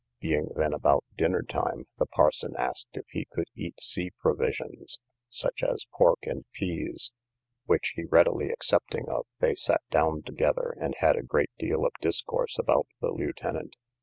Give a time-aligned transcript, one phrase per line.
[0.19, 4.97] Being then about dinner time, the parson asked if he could eat sea provisions,
[5.29, 7.13] such as pork and peas,
[7.65, 11.91] which he readily accepting of, they sat down together, and had a great deal of
[12.01, 13.75] discourse about the lieutenant.